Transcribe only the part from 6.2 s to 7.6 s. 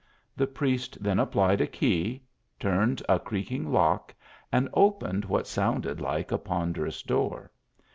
a ponderous door.